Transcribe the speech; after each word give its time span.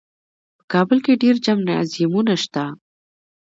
په 0.57 0.63
کابل 0.73 0.97
کې 1.05 1.19
ډېر 1.23 1.35
جمنازیمونه 1.45 2.33
شته. 2.43 2.63